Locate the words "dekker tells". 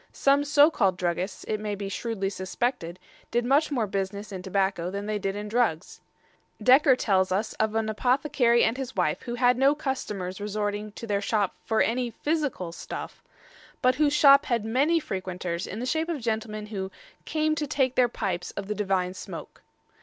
6.59-7.31